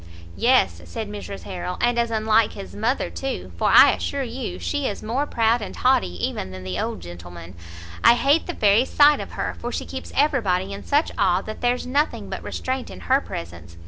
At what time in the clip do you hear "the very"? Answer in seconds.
8.47-8.83